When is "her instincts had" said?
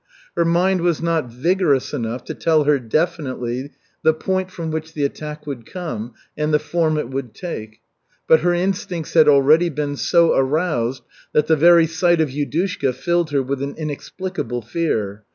8.39-9.27